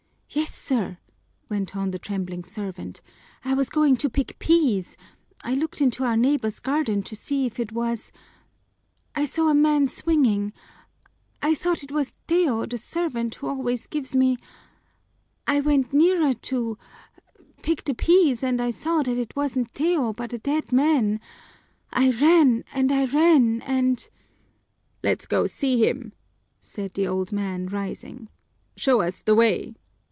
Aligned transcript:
"Yes, 0.33 0.57
sir," 0.57 0.97
went 1.49 1.75
on 1.75 1.91
the 1.91 1.99
trembling 1.99 2.45
servant; 2.45 3.01
"I 3.43 3.53
was 3.53 3.67
going 3.67 3.97
to 3.97 4.09
pick 4.09 4.39
peas 4.39 4.95
I 5.43 5.55
looked 5.55 5.81
into 5.81 6.05
our 6.05 6.15
neighbor's 6.15 6.59
garden 6.61 7.03
to 7.03 7.17
see 7.17 7.45
if 7.45 7.59
it 7.59 7.73
was 7.73 8.13
I 9.13 9.25
saw 9.25 9.49
a 9.49 9.53
man 9.53 9.87
swinging 9.87 10.53
I 11.41 11.53
thought 11.53 11.83
it 11.83 11.91
was 11.91 12.13
Teo, 12.27 12.65
the 12.65 12.77
servant 12.77 13.35
who 13.35 13.49
always 13.49 13.87
gives 13.87 14.15
me 14.15 14.37
I 15.47 15.59
went 15.59 15.91
nearer 15.91 16.31
to 16.33 16.77
pick 17.61 17.83
the 17.83 17.93
peas, 17.93 18.41
and 18.41 18.61
I 18.61 18.69
saw 18.69 19.03
that 19.03 19.17
it 19.17 19.35
wasn't 19.35 19.73
Teo, 19.75 20.13
but 20.13 20.31
a 20.31 20.37
dead 20.37 20.71
man. 20.71 21.19
I 21.91 22.09
ran 22.11 22.63
and 22.73 22.89
I 22.89 23.03
ran 23.03 23.61
and" 23.63 24.07
"Let's 25.03 25.25
go 25.25 25.45
see 25.45 25.85
him," 25.85 26.13
said 26.61 26.93
the 26.93 27.05
old 27.05 27.33
man, 27.33 27.65
rising. 27.67 28.29
"Show 28.77 29.01
us 29.01 29.21
the 29.23 29.35
way." 29.35 29.75